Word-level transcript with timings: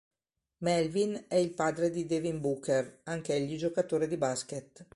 Melvin 0.63 1.25
è 1.27 1.35
il 1.35 1.51
padre 1.53 1.91
di 1.91 2.07
Devin 2.07 2.39
Booker, 2.41 3.01
anch'egli 3.03 3.55
giocatore 3.55 4.07
di 4.07 4.17
basket. 4.17 4.83